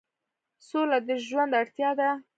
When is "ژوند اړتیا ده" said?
1.27-2.09